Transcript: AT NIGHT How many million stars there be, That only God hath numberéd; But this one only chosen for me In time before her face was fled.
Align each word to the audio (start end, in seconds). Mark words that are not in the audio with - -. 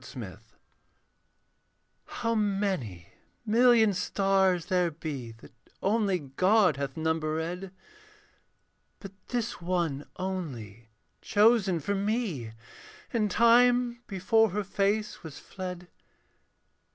AT 0.01 0.15
NIGHT 0.15 0.39
How 2.05 2.33
many 2.33 3.09
million 3.45 3.93
stars 3.93 4.65
there 4.65 4.89
be, 4.89 5.31
That 5.33 5.53
only 5.83 6.17
God 6.17 6.77
hath 6.77 6.95
numberéd; 6.95 7.69
But 8.99 9.11
this 9.27 9.61
one 9.61 10.07
only 10.15 10.89
chosen 11.21 11.79
for 11.81 11.93
me 11.93 12.51
In 13.13 13.29
time 13.29 14.01
before 14.07 14.49
her 14.49 14.63
face 14.63 15.21
was 15.21 15.37
fled. 15.37 15.87